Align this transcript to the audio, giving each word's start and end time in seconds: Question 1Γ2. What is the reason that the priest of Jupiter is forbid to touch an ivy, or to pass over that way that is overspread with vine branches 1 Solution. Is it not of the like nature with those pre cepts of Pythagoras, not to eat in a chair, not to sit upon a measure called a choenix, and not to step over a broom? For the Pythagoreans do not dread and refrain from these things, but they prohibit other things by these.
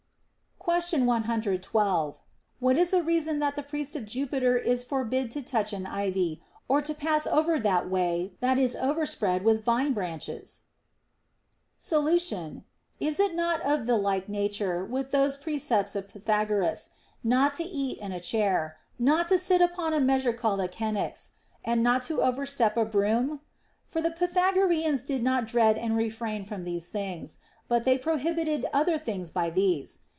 Question 0.59 1.05
1Γ2. 1.07 2.19
What 2.59 2.77
is 2.77 2.91
the 2.91 3.01
reason 3.01 3.39
that 3.39 3.55
the 3.55 3.63
priest 3.63 3.95
of 3.95 4.05
Jupiter 4.05 4.55
is 4.55 4.83
forbid 4.83 5.31
to 5.31 5.41
touch 5.41 5.73
an 5.73 5.87
ivy, 5.87 6.43
or 6.69 6.83
to 6.83 6.93
pass 6.93 7.25
over 7.25 7.59
that 7.59 7.89
way 7.89 8.35
that 8.41 8.59
is 8.59 8.75
overspread 8.75 9.43
with 9.43 9.65
vine 9.65 9.91
branches 9.91 10.61
1 11.77 11.79
Solution. 11.79 12.63
Is 12.99 13.19
it 13.19 13.33
not 13.33 13.59
of 13.63 13.87
the 13.87 13.97
like 13.97 14.29
nature 14.29 14.85
with 14.85 15.09
those 15.09 15.35
pre 15.35 15.57
cepts 15.57 15.95
of 15.95 16.07
Pythagoras, 16.07 16.91
not 17.23 17.55
to 17.55 17.63
eat 17.63 17.97
in 17.97 18.11
a 18.11 18.19
chair, 18.19 18.77
not 18.99 19.27
to 19.29 19.39
sit 19.39 19.61
upon 19.61 19.93
a 19.95 19.99
measure 19.99 20.31
called 20.31 20.61
a 20.61 20.67
choenix, 20.69 21.31
and 21.65 21.81
not 21.81 22.03
to 22.03 22.45
step 22.45 22.77
over 22.77 22.87
a 22.87 22.89
broom? 22.89 23.41
For 23.87 23.99
the 23.99 24.11
Pythagoreans 24.11 25.01
do 25.01 25.17
not 25.19 25.47
dread 25.47 25.75
and 25.79 25.97
refrain 25.97 26.45
from 26.45 26.65
these 26.65 26.89
things, 26.89 27.39
but 27.67 27.83
they 27.83 27.97
prohibit 27.97 28.63
other 28.71 28.99
things 28.99 29.31
by 29.31 29.49
these. 29.49 29.99